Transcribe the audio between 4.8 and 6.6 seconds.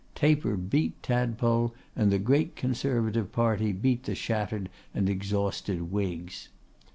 and exhausted Whigs.